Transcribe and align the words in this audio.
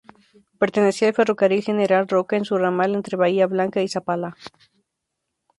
Pertenecía 0.61 1.09
al 1.09 1.13
Ferrocarril 1.13 1.61
General 1.61 2.07
Roca 2.07 2.35
en 2.35 2.43
su 2.43 2.57
ramal 2.57 2.95
entre 2.95 3.17
Bahía 3.17 3.45
Blanca 3.45 3.83
y 3.83 3.87
Zapala. 3.87 4.35